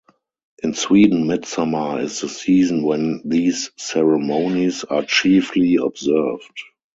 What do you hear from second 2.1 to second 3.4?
the season when